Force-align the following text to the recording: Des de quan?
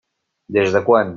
Des 0.57 0.75
de 0.77 0.83
quan? 0.89 1.09